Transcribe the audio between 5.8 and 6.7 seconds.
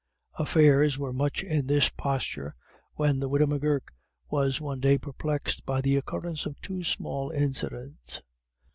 occurrence of